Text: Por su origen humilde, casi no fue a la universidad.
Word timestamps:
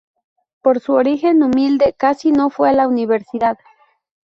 Por 0.63 0.79
su 0.79 0.93
origen 0.93 1.43
humilde, 1.43 1.93
casi 1.95 2.31
no 2.31 2.49
fue 2.49 2.69
a 2.69 2.73
la 2.73 2.87
universidad. 2.87 3.59